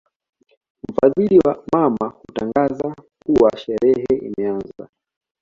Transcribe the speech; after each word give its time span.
Mfadhili 0.89 1.39
wa 1.39 1.63
mama 1.73 2.07
hutangaza 2.09 2.95
kuwa 3.25 3.57
sherehe 3.57 4.05
imeanza 4.31 4.87